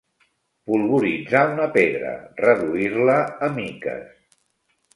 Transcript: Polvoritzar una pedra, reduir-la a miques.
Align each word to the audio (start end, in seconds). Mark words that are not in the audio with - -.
Polvoritzar 0.69 1.43
una 1.51 1.67
pedra, 1.75 2.15
reduir-la 2.47 3.21
a 3.49 3.53
miques. 3.61 4.13